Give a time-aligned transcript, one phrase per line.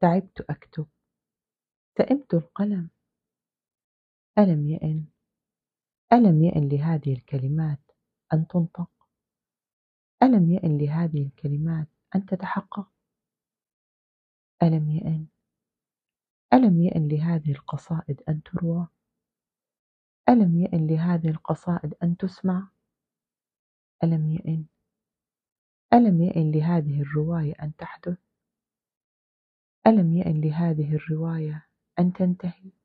[0.00, 0.86] تعبت أكتب.
[1.98, 2.90] سئمت القلم.
[4.38, 5.06] ألم يئن
[6.12, 7.80] ألم يئن لهذه الكلمات
[8.32, 8.90] أن تنطق.
[10.22, 12.92] ألم يئن لهذه الكلمات أن تتحقق.
[14.62, 15.26] ألم يئن
[16.52, 18.88] ألم يئن لهذه القصائد أن تروى.
[20.28, 22.68] ألم يئن لهذه القصائد أن تسمع.
[24.04, 24.66] ألم يئن
[25.92, 28.18] ألم يئن لهذه الرواية أن تحدث.
[29.88, 31.66] ألم يئن لهذه الرواية
[31.98, 32.77] أن تنتهي؟